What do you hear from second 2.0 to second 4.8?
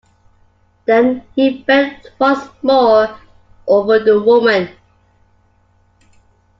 once more over the woman.